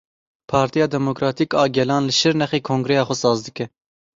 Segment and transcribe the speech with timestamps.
[0.51, 3.65] Partiya Demokratîk a Gelan li Şirnexê kongreya xwe saz dike.